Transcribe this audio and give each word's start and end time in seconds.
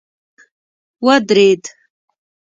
ودريد. 1.05 1.63